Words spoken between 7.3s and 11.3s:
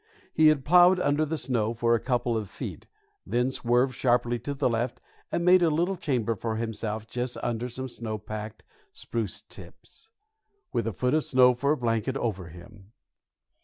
under some snow packed spruce tips, with a foot of